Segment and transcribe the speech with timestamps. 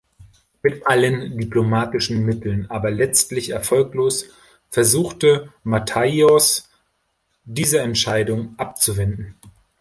[0.63, 4.25] Mit allen diplomatischen Mitteln, aber letztlich erfolglos,
[4.71, 6.71] versuchte Matthaios
[7.43, 9.35] diese Entscheidung abzuwenden.